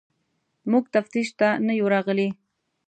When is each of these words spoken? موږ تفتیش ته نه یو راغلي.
موږ 0.71 0.83
تفتیش 0.95 1.27
ته 1.39 1.47
نه 1.65 1.73
یو 1.79 1.87
راغلي. 1.93 2.27